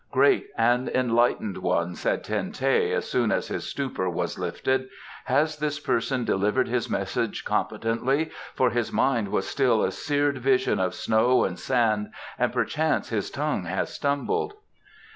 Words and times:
"Great 0.11 0.47
and 0.57 0.89
enlightened 0.89 1.57
one," 1.59 1.93
said 1.93 2.23
Ten 2.23 2.51
teh, 2.51 2.91
as 2.91 3.07
soon 3.07 3.31
as 3.31 3.49
his 3.49 3.65
stupor 3.69 4.09
was 4.09 4.39
lifted, 4.39 4.89
"has 5.25 5.57
this 5.57 5.79
person 5.79 6.25
delivered 6.25 6.67
his 6.67 6.89
message 6.89 7.45
competently, 7.45 8.31
for 8.55 8.71
his 8.71 8.91
mind 8.91 9.27
was 9.27 9.45
still 9.47 9.83
a 9.83 9.91
seared 9.91 10.39
vision 10.39 10.79
of 10.79 10.95
snow 10.95 11.43
and 11.45 11.59
sand 11.59 12.09
and 12.39 12.51
perchance 12.51 13.09
his 13.09 13.29
tongue 13.29 13.65
has 13.65 13.93
stumbled?" 13.93 14.53